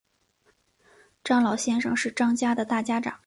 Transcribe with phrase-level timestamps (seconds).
[1.23, 3.15] 张老先生是张家的大家长